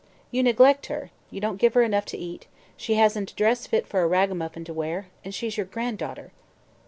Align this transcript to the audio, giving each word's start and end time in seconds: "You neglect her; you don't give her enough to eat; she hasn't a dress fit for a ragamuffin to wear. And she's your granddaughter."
"You 0.31 0.41
neglect 0.41 0.87
her; 0.87 1.11
you 1.29 1.39
don't 1.39 1.59
give 1.59 1.75
her 1.75 1.83
enough 1.83 2.05
to 2.05 2.17
eat; 2.17 2.47
she 2.75 2.95
hasn't 2.95 3.33
a 3.33 3.35
dress 3.35 3.67
fit 3.67 3.85
for 3.85 4.01
a 4.01 4.07
ragamuffin 4.07 4.65
to 4.65 4.73
wear. 4.73 5.09
And 5.23 5.31
she's 5.31 5.57
your 5.57 5.67
granddaughter." 5.67 6.31